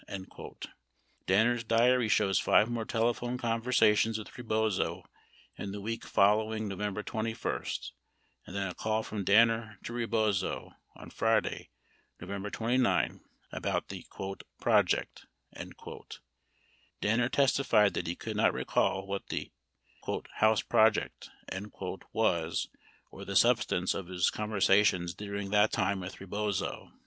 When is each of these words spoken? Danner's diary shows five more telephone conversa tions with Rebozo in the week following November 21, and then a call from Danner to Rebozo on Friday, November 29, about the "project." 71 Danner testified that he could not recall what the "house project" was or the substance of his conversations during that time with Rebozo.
Danner's 1.27 1.63
diary 1.63 2.07
shows 2.07 2.39
five 2.39 2.67
more 2.67 2.85
telephone 2.85 3.37
conversa 3.37 3.95
tions 3.95 4.17
with 4.17 4.35
Rebozo 4.35 5.03
in 5.59 5.71
the 5.73 5.79
week 5.79 6.05
following 6.05 6.67
November 6.67 7.03
21, 7.03 7.63
and 8.47 8.55
then 8.55 8.65
a 8.67 8.73
call 8.73 9.03
from 9.03 9.23
Danner 9.23 9.77
to 9.83 9.93
Rebozo 9.93 10.71
on 10.95 11.11
Friday, 11.11 11.69
November 12.19 12.49
29, 12.49 13.21
about 13.51 13.89
the 13.89 14.07
"project." 14.59 15.27
71 15.55 16.03
Danner 16.99 17.29
testified 17.29 17.93
that 17.93 18.07
he 18.07 18.15
could 18.15 18.35
not 18.35 18.55
recall 18.55 19.05
what 19.05 19.27
the 19.27 19.51
"house 20.37 20.63
project" 20.63 21.29
was 22.11 22.69
or 23.11 23.23
the 23.23 23.35
substance 23.35 23.93
of 23.93 24.07
his 24.07 24.31
conversations 24.31 25.13
during 25.13 25.51
that 25.51 25.71
time 25.71 25.99
with 25.99 26.19
Rebozo. 26.19 26.89